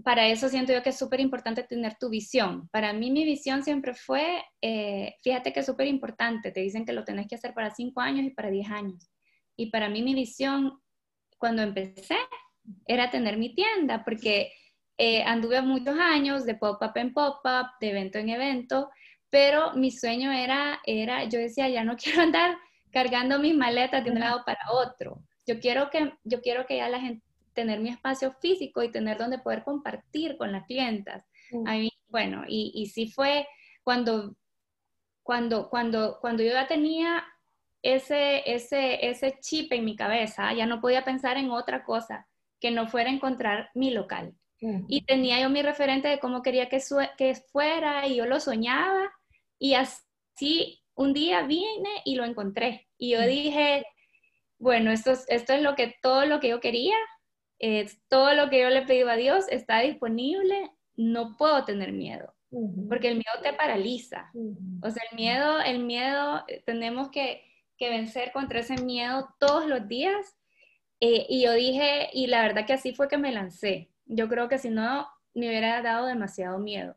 [0.04, 2.68] para eso siento yo que es súper importante tener tu visión.
[2.70, 6.94] Para mí mi visión siempre fue, eh, fíjate que es súper importante, te dicen que
[6.94, 9.12] lo tenés que hacer para cinco años y para diez años.
[9.56, 10.82] Y para mí mi visión
[11.38, 12.18] cuando empecé
[12.86, 14.52] era tener mi tienda, porque
[14.98, 18.90] eh, anduve muchos años de pop-up en pop-up, de evento en evento,
[19.30, 22.58] pero mi sueño era, era, yo decía, ya no quiero andar
[22.92, 25.24] cargando mis maletas de un lado para otro.
[25.48, 29.18] Yo quiero que, yo quiero que ya la gente, tener mi espacio físico y tener
[29.18, 31.26] donde poder compartir con las clientas.
[31.66, 33.48] A mí, bueno, y, y sí fue
[33.84, 34.36] cuando,
[35.24, 37.26] cuando, cuando, cuando yo ya tenía
[37.82, 42.28] ese, ese, ese chip en mi cabeza, ya no podía pensar en otra cosa
[42.62, 44.34] que no fuera encontrar mi local.
[44.88, 46.80] Y tenía yo mi referente de cómo quería que,
[47.18, 49.12] que fuera y yo lo soñaba
[49.58, 52.88] y así un día vine y lo encontré.
[52.96, 53.84] Y yo dije,
[54.60, 56.96] bueno, esto, esto es lo que, todo lo que yo quería,
[57.58, 62.34] es todo lo que yo le pedí a Dios está disponible, no puedo tener miedo,
[62.88, 64.32] porque el miedo te paraliza.
[64.84, 67.44] O sea, el miedo, el miedo, eh, tenemos que,
[67.78, 70.38] que vencer contra ese miedo todos los días.
[71.02, 73.90] Eh, y yo dije, y la verdad que así fue que me lancé.
[74.06, 76.96] Yo creo que si no, me hubiera dado demasiado miedo.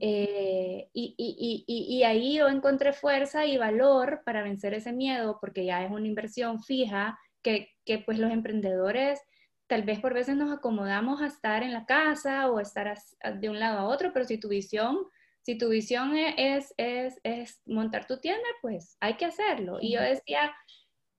[0.00, 5.38] Eh, y, y, y, y, ahí yo encontré fuerza y valor para vencer ese miedo,
[5.40, 9.20] porque ya es una inversión fija que, que, pues los emprendedores
[9.66, 12.98] tal vez por veces nos acomodamos a estar en la casa o estar
[13.40, 14.98] de un lado a otro, pero si tu visión,
[15.42, 19.78] si tu visión e, es, es, es montar tu tienda, pues hay que hacerlo.
[19.80, 20.52] Y yo decía,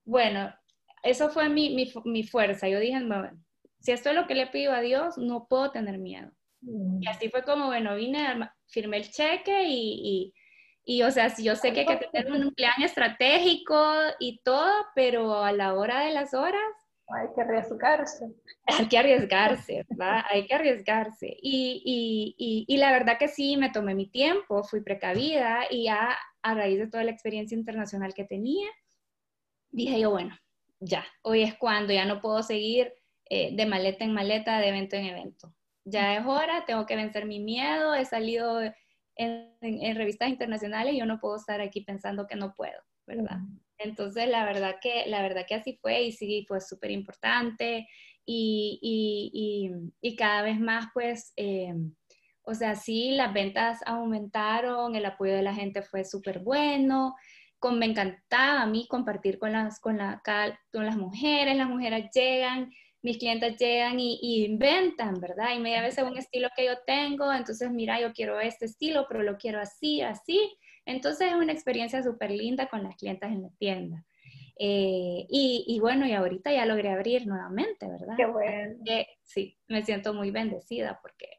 [0.04, 0.54] bueno,
[1.06, 2.68] eso fue mi, mi, mi fuerza.
[2.68, 3.32] Yo dije, bueno,
[3.80, 6.32] si esto es lo que le pido a Dios, no puedo tener miedo.
[7.00, 8.26] Y así fue como, bueno, vine,
[8.68, 10.34] firmé el cheque y,
[10.84, 13.78] y, y, o sea, yo sé que hay que tener un plan estratégico
[14.20, 16.62] y todo, pero a la hora de las horas...
[17.08, 18.26] Hay que arriesgarse.
[18.65, 20.24] Hay que arriesgarse, ¿verdad?
[20.28, 21.38] Hay que arriesgarse.
[21.39, 26.18] Y, y, y, la verdad que sí, me tomé mi tiempo, fui precavida y ya
[26.41, 28.68] a raíz de toda la experiencia internacional que tenía,
[29.70, 30.36] dije yo, bueno,
[30.86, 32.93] ya, hoy es cuando, ya no puedo seguir
[33.30, 35.54] eh, de maleta en maleta, de evento en evento.
[35.84, 38.62] Ya es hora, tengo que vencer mi miedo, he salido
[39.15, 43.39] en, revistas internacionales y yo no puedo estar aquí pensando que no puedo, ¿verdad?
[43.78, 47.88] Entonces, la verdad que, la verdad que así fue y sí, fue súper importante
[48.26, 49.71] y, y,
[50.02, 51.74] y, cada vez más, pues, eh,
[52.43, 57.15] o sea, sí, las ventas aumentaron, el apoyo de la gente fue súper bueno,
[57.60, 60.22] con, me encantaba a mí compartir con las, con, la,
[60.72, 62.72] con las mujeres, las mujeres llegan
[63.06, 65.56] mis clientes llegan y, inventan, ¿verdad?
[65.56, 69.22] Y media vez un estilo que yo tengo, entonces mira, yo quiero este estilo, pero
[69.22, 70.58] lo quiero así, así.
[70.86, 74.04] Entonces es una experiencia súper linda con las clientas en la tienda.
[74.58, 78.15] Eh, y, bueno, y ahorita ya logré abrir nuevamente, ¿verdad?
[78.18, 78.76] Qué bueno.
[79.22, 81.30] sí, me siento muy bendecida porque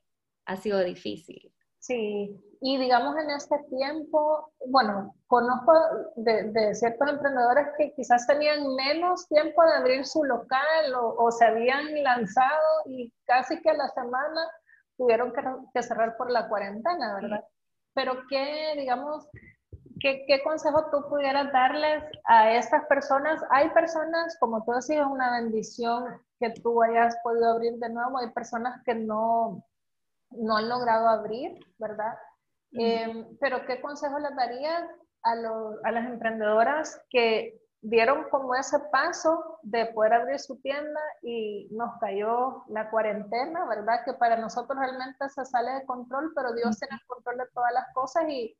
[0.44, 1.52] ha sido difícil.
[1.80, 5.72] Sí, y digamos en este tiempo, bueno, conozco
[6.16, 12.02] de, ciertos emprendedores que quizás tenían menos tiempo de abrir su local o, se habían
[12.02, 14.48] lanzado y casi que a la semana
[14.96, 15.32] tuvieron
[15.72, 17.44] que, cerrar por la cuarentena, ¿verdad?
[17.94, 19.28] Pero ¿qué, digamos,
[20.00, 23.42] qué, qué consejo tú pudieras darles a estas personas?
[23.50, 28.30] Hay personas, como tú decías, una bendición que tú hayas podido abrir de nuevo, hay
[28.30, 29.62] personas que no
[30.30, 32.14] no han logrado abrir, ¿verdad?
[32.78, 34.82] Em, pero ¿qué consejo les darías
[35.22, 35.32] a,
[35.84, 41.98] a las emprendedoras que dieron como ese paso de poder abrir su tienda y nos
[42.00, 44.04] cayó la cuarentena, ¿verdad?
[44.04, 47.72] Que para nosotros realmente se sale de control, pero Dios tiene el control de todas
[47.72, 48.56] las cosas y,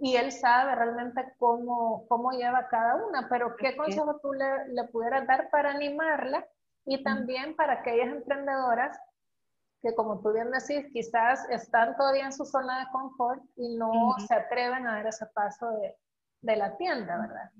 [0.00, 3.28] y Él sabe realmente cómo, cómo lleva cada una.
[3.28, 6.46] Pero ¿qué consejo tú le, le pudieras dar para animarla
[6.84, 8.98] y también para aquellas emprendedoras
[9.82, 14.14] que como tú bien decís, quizás están todavía en su zona de confort y no
[14.26, 15.94] se atreven a dar ese paso de,
[16.42, 17.50] de la tienda, ¿verdad?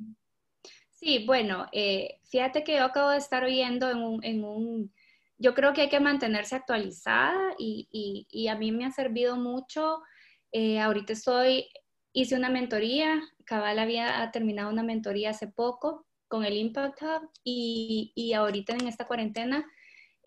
[0.90, 4.92] Sí, bueno, eh, fíjate que yo acabo de estar oyendo en un, en un
[5.38, 9.36] yo creo que hay que mantenerse actualizada y, y, y a mí me ha servido
[9.36, 10.02] mucho.
[10.50, 11.68] Eh, ahorita estoy,
[12.12, 18.12] hice una mentoría, Cabal había terminado una mentoría hace poco con el Impact Hub y,
[18.16, 19.64] y ahorita en esta cuarentena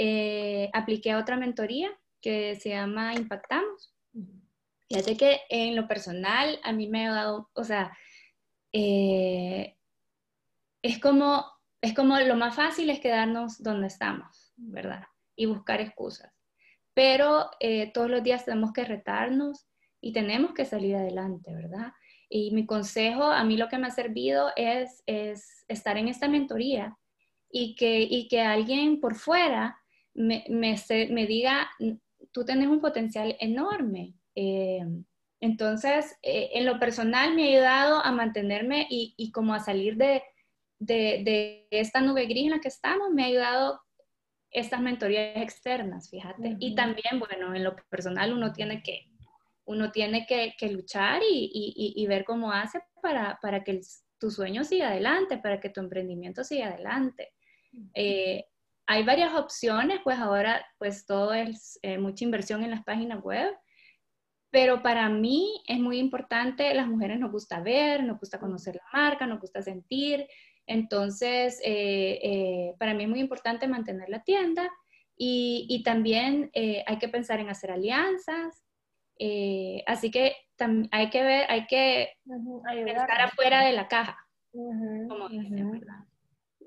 [0.04, 3.94] eh, apliqué a otra mentoría que se llama Impactamos.
[4.90, 7.96] Fíjate que en lo personal a mí me ha dado, o sea,
[8.74, 9.78] eh,
[10.82, 11.46] es, como,
[11.82, 15.04] es como lo más fácil es quedarnos donde estamos, ¿verdad?
[15.36, 16.34] Y buscar excusas.
[16.96, 19.68] Pero eh, todos los días tenemos que retarnos
[20.02, 21.94] y tenemos que salir adelante, ¿verdad?
[22.28, 26.28] Y mi consejo, a mí lo que me ha servido es, es estar en esta
[26.28, 26.98] mentoría
[27.52, 29.78] y que, y que alguien por fuera
[30.14, 31.70] me, me, diga,
[32.32, 34.14] tú tienes un potencial enorme.
[34.36, 34.86] Eh,
[35.40, 40.22] entonces, eh, en lo personal me ha ayudado a mantenerme y, como a salir de,
[40.80, 43.82] de, esta nube gris en la que estamos, me ha ayudado
[44.52, 46.58] estas mentorías externas, fíjate.
[46.60, 49.08] Y también, bueno, en lo personal uno tiene que,
[49.66, 53.82] uno tiene que, luchar y, ver cómo hace para, para que
[54.20, 57.30] tu sueño siga adelante, para que tu emprendimiento siga adelante.
[57.96, 58.46] Eh,
[58.88, 63.54] hay varias opciones, pues ahora pues todo es eh, mucha inversión en las páginas web,
[64.52, 69.00] pero para mí es muy importante, las mujeres nos gusta ver, nos gusta conocer la
[69.00, 70.28] marca, nos gusta sentir,
[70.68, 74.70] entonces eh, para mí es muy importante mantener la tienda
[75.16, 78.66] y, también hay que pensar en hacer alianzas,
[79.86, 80.36] así que
[80.92, 82.10] hay que ver, hay que
[82.88, 84.18] estar afuera de la caja,
[84.52, 86.06] como dicen, ¿verdad?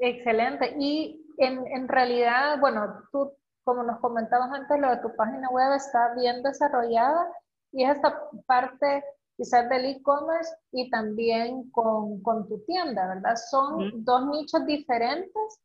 [0.00, 0.74] Excelente.
[0.78, 3.32] Y en, en, realidad, bueno, tú,
[3.64, 7.28] como nos comentabas antes, lo de tu página web está bien desarrollada
[7.72, 9.04] y es esta parte
[9.36, 13.34] quizás del e-commerce y también con, con, tu tienda, ¿verdad?
[13.50, 15.60] Son dos nichos diferentes,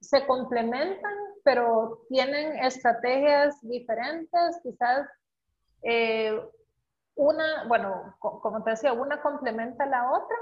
[0.00, 1.12] se complementan,
[1.44, 5.06] pero tienen estrategias diferentes, quizás
[5.82, 6.40] eh,
[7.14, 10.36] una, bueno, como te decía, una complementa a la otra,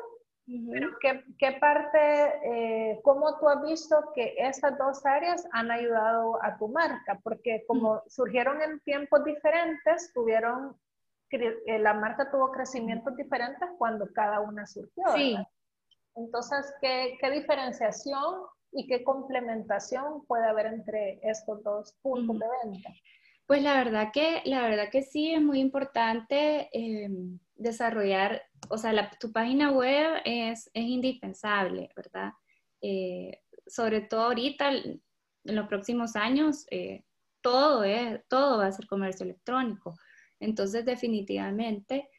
[0.70, 1.98] pero ¿qué, qué parte,
[2.42, 7.20] eh, cómo tú has visto que esas dos áreas han ayudado a tu marca?
[7.22, 10.74] Porque como surgieron en tiempos diferentes, tuvieron,
[11.30, 15.04] eh, la marca tuvo crecimientos diferentes cuando cada una surgió.
[15.14, 15.36] Sí.
[16.14, 22.90] Entonces, ¿qué, ¿qué, diferenciación y qué complementación puede haber entre estos dos puntos de venta?
[23.48, 29.10] Pues la verdad que, la verdad que sí, es muy importante em, desarrollar, o sea,
[29.18, 32.32] tu página web es, es indispensable, ¿verdad?
[32.82, 35.00] Eh, sobre todo ahorita, en
[35.44, 37.04] los próximos años, eh,
[37.40, 39.96] todo, es, todo va a ser comercio electrónico.
[40.40, 42.10] Entonces, definitivamente,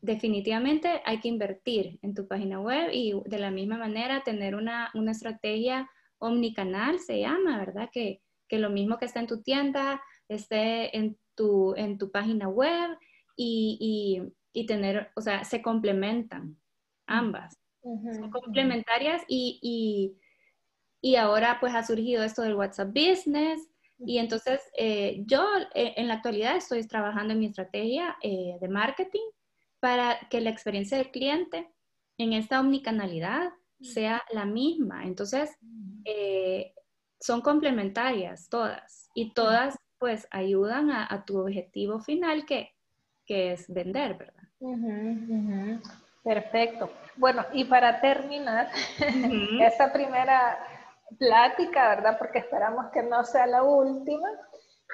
[0.00, 4.92] definitivamente hay que invertir en tu página web y de la misma manera tener una,
[4.94, 7.90] una estrategia omnicanal, se llama, ¿verdad?
[7.92, 12.48] Que, que lo mismo que está en tu tienda, esté en tu, en tu página
[12.48, 12.96] web
[13.36, 16.58] y, y, tener, o sea, se complementan
[17.06, 17.56] ambas.
[17.82, 20.18] Son complementarias y,
[21.00, 23.70] y, ahora pues ha surgido esto del WhatsApp Business.
[24.00, 28.68] Y entonces eh, yo eh, en la actualidad estoy trabajando en mi estrategia eh, de
[28.68, 29.26] marketing
[29.80, 31.68] para que la experiencia del cliente
[32.18, 35.04] en esta omnicanalidad sea la misma.
[35.04, 35.56] Entonces,
[37.20, 42.74] son complementarias todas y todas pues ayudan a, tu objetivo final que,
[43.26, 44.48] es vender, ¿verdad?
[46.24, 46.90] Perfecto.
[47.16, 48.70] Bueno, y para terminar
[49.60, 50.58] esta primera
[51.18, 52.18] plática, ¿verdad?
[52.18, 54.28] Porque esperamos que no sea la última.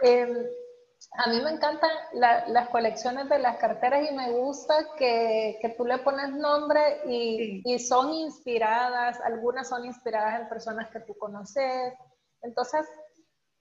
[0.03, 0.37] Em,
[1.19, 5.99] a mí me encantan las colecciones de las carteras y me gusta que, tú le
[5.99, 11.95] pones nombre y, y, son inspiradas, algunas son inspiradas en personas que tú conoces.
[12.43, 12.87] Entonces,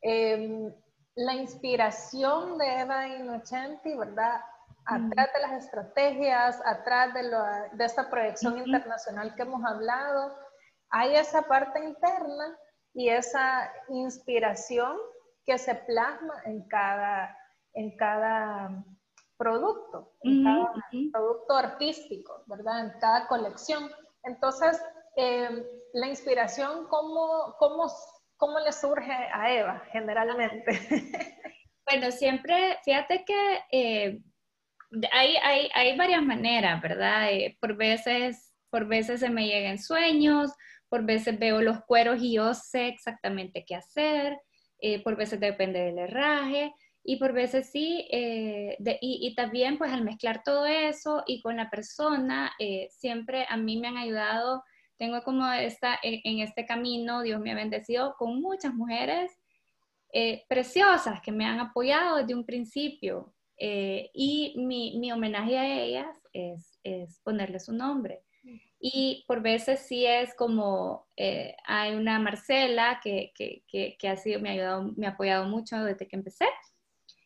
[0.02, 0.74] eh,
[1.16, 4.42] la inspiración de Eva Innocenti, ¿verdad?
[4.86, 7.24] Atrás de las estrategias, atrás de,
[7.74, 10.36] de esta proyección internacional que hemos hablado,
[10.90, 12.58] hay esa parte interna
[12.94, 14.98] y esa inspiración
[15.46, 17.38] que se plasma en cada,
[17.74, 18.84] en cada
[19.38, 20.74] producto, en cada
[21.12, 22.86] producto artístico, ¿verdad?
[22.86, 23.90] En cada colección.
[24.24, 24.82] Entonces,
[25.16, 27.90] eh, la inspiración, ¿cómo, cómo
[28.44, 30.66] ¿Cómo le surge a Eva generalmente?
[31.86, 34.20] Bueno, siempre, fíjate que eh,
[35.12, 37.30] hay, hay, hay, varias maneras, ¿verdad?
[37.30, 40.52] Eh, por, veces, por veces se me llegan sueños,
[40.90, 44.38] por veces veo los cueros y yo sé exactamente qué hacer,
[44.80, 50.04] eh, por veces depende del herraje y por veces sí, y, y, también pues al
[50.04, 52.54] mezclar todo eso y con la persona,
[52.90, 54.64] siempre a mí me han ayudado
[54.98, 59.32] tengo como esta, en, este camino, Dios me ha bendecido con muchas mujeres
[60.12, 63.34] eh, preciosas que me han apoyado desde un principio.
[63.58, 68.24] Eh, y mi, mi, homenaje a ellas es, es ponerle su nombre.
[68.80, 74.18] Y por veces sí es como, eh, hay una Marcela que, que, que, que, ha
[74.18, 76.48] sido, me ha ayudado, me ha apoyado mucho desde que empecé.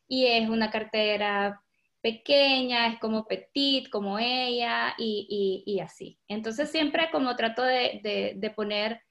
[0.07, 1.61] Y es una cartera
[2.07, 6.17] pequeña, es como petit, como ella, y, y, así.
[6.29, 7.99] Entonces siempre como trato de,
[8.37, 9.01] de, poner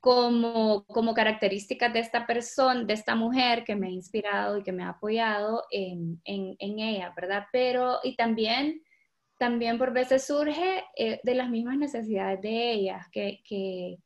[0.00, 4.72] como, como, características de esta persona, de esta mujer que me ha inspirado y que
[4.72, 7.44] me ha apoyado en, en, en ella, ¿verdad?
[7.52, 8.82] Pero, y también,
[9.38, 13.98] también por veces surge eh, de las mismas necesidades de ellas, que, que,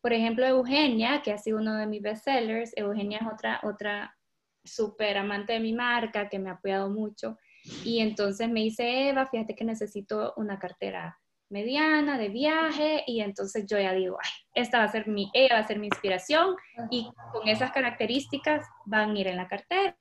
[0.00, 4.16] por ejemplo, Eugenia, que ha sido uno de mis bestsellers, Eugenia es otra, otra
[4.64, 7.38] súper amante de mi marca, que me ha apoyado mucho.
[7.84, 13.66] Y entonces me dice, Eva, fíjate que necesito una cartera mediana, de viaje, y entonces
[13.66, 16.56] yo ya digo, ay, esta va a ser mi, ella va a ser mi inspiración,
[16.90, 19.96] y con esas características van a ir en la cartera.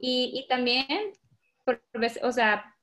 [0.00, 1.12] Y, y también,
[2.22, 2.74] o sea,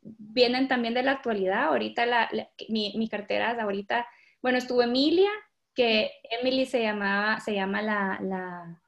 [0.00, 2.30] vienen también de la actualidad, ahorita la,
[2.68, 4.06] mi, mi cartera, ahorita,
[4.40, 5.30] bueno, estuvo Emilia,
[5.74, 6.10] que
[6.40, 8.80] Emily se llamaba, se llama la, la,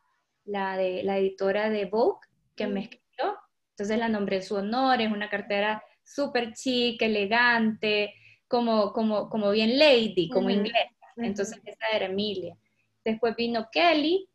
[0.44, 2.26] la, de, la editora de Vogue,
[2.56, 2.90] que me
[3.74, 8.14] entonces la nombré en su honor, es una cartera súper chic, elegante,
[8.46, 10.86] como, como, como bien lady, como inglés.
[11.16, 12.56] Entonces esa era Emilia.
[13.04, 14.28] Después vino Kelly,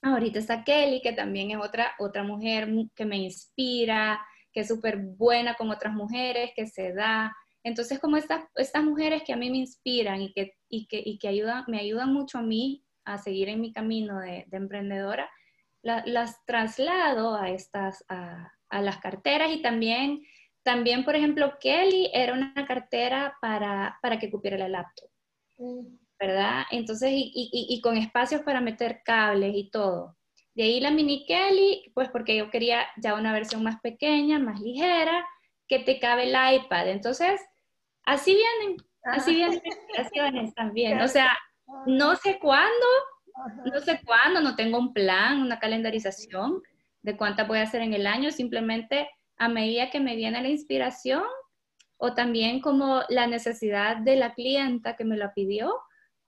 [0.00, 4.98] ahorita está Kelly, que también es otra, otra mujer que me inspira, que es súper
[4.98, 7.36] buena con otras mujeres, que se da.
[7.62, 11.18] Entonces, como estas, estas mujeres que a mí me inspiran y que, y que, y
[11.18, 15.28] que ayudan, me ayudan mucho a mí a seguir en mi camino de, emprendedora,
[15.82, 20.22] las traslado a estas, a, a las carteras y también
[20.62, 25.10] también, por ejemplo, Kelly era una cartera para, para que cupiera la laptop.
[26.18, 26.62] ¿verdad?
[26.70, 30.16] Entonces, y, y, y, con espacios para meter cables y todo.
[30.54, 34.60] De ahí la mini Kelly, pues porque yo quería ya una versión más pequeña, más
[34.60, 35.26] ligera,
[35.66, 36.88] que te cabe el iPad.
[36.88, 37.40] Entonces,
[38.04, 41.00] así vienen, así vienen las inspiraciones también.
[41.00, 41.36] O sea,
[41.86, 42.86] no sé cuándo,
[43.64, 46.62] no sé cuándo, no tengo un plan, una calendarización
[47.02, 50.48] de cuántas voy a hacer en el año, simplemente a medida que me viene la
[50.48, 51.24] inspiración
[51.96, 55.72] o también como la necesidad de la clienta que me la pidió,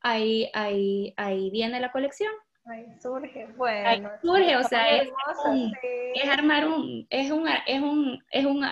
[0.01, 2.33] ahí, ahí, ahí viene la colección.
[2.67, 3.89] Ahí surge, bueno.
[3.89, 5.09] Ahí surge, o sea, es,
[6.15, 8.65] es, armar un, es un, es un, es un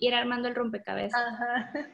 [0.00, 1.20] ir armando el rompecabezas.
[1.20, 1.72] Ajá.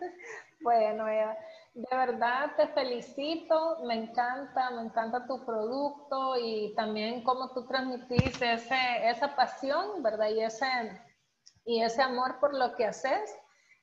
[0.61, 1.37] Bueno, Eva,
[1.77, 8.41] de verdad te felicito, me encanta, me encanta tu producto y también cómo tú transmitís
[8.41, 10.31] esa pasión, ¿verdad?
[10.31, 10.66] Y ese,
[11.66, 13.37] y ese amor por lo que haces.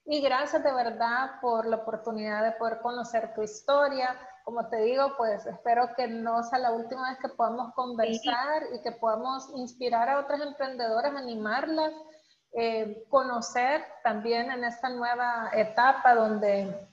[0.05, 4.17] Y gracias de verdad por la oportunidad de poder conocer tu historia.
[4.43, 8.81] Como te digo, pues espero que no sea la última vez que podamos conversar y
[8.81, 11.93] que podamos inspirar a otras emprendedoras, animarlas,
[12.53, 16.89] eh, conocer también en esta nueva etapa donde,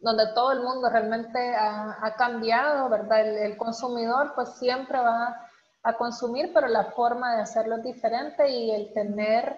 [0.00, 3.20] donde todo el mundo realmente ha, cambiado, ¿verdad?
[3.20, 5.48] El, el, consumidor pues siempre va
[5.82, 9.56] a consumir, pero la forma de hacerlo es diferente y el tener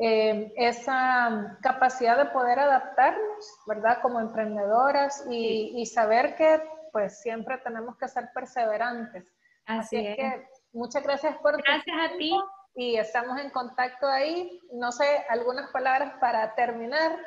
[0.00, 3.98] eh, esa capacidad de poder adaptarnos, ¿verdad?
[4.00, 6.62] Como emprendedoras y, saber que
[6.92, 9.24] pues siempre tenemos que ser perseverantes.
[9.66, 10.16] Así, es.
[10.16, 12.32] Que muchas gracias por Gracias a ti.
[12.76, 14.60] Y estamos en contacto ahí.
[14.72, 17.18] No sé, algunas palabras para terminar.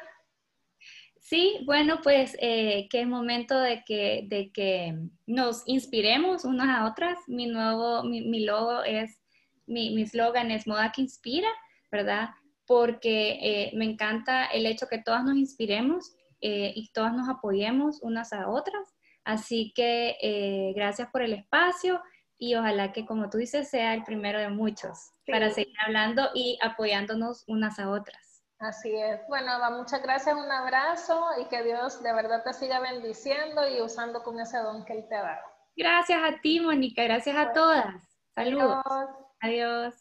[1.22, 6.86] Sí, bueno, pues eh, que es momento de que, de que nos inspiremos unas a
[6.86, 7.17] otras.
[7.28, 9.22] Mi nuevo, mi, mi logo es,
[9.65, 11.47] mi slogan es Moda que Inspira,
[11.89, 12.32] ¿verdad?
[12.72, 18.01] porque eh, me encanta el hecho que todas nos inspiremos eh, y todas nos apoyemos
[18.01, 18.95] unas a otras.
[19.26, 22.01] Así que eh, gracias por el espacio
[22.38, 26.57] y ojalá que, como tú dices, sea el primero de muchos para seguir hablando y
[26.61, 28.30] apoyándonos unas a otras.
[28.62, 29.20] Así es.
[29.28, 34.22] Bueno, muchas gracias, un abrazo y que Dios de verdad te siga bendiciendo y usando
[34.22, 35.47] con ese don que Él te ha dado.
[35.76, 37.03] Gracias a ti, Mónica.
[37.03, 37.86] Gracias a todas.
[38.36, 38.84] Saludos.
[39.39, 40.01] Adiós.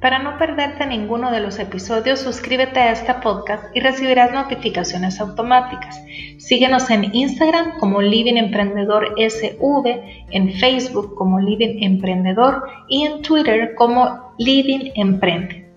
[0.00, 6.00] Para no perderte ninguno de los episodios, suscríbete a este podcast y recibirás notificaciones automáticas.
[6.38, 13.74] Síguenos en Instagram como Living Emprendedor SV, en Facebook como Living Emprendedor y en Twitter
[13.74, 15.68] como Living Emprende.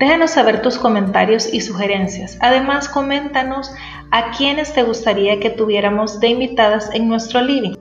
[0.00, 2.38] Déjanos saber tus comentarios y sugerencias.
[2.40, 3.72] Además, coméntanos
[4.10, 7.76] a quienes te gustaría que tuviéramos de invitadas en nuestro living.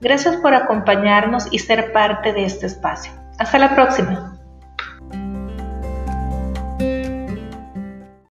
[0.00, 3.10] Gracias por acompañarnos y ser parte de este espacio.
[3.40, 4.37] Hasta la próxima.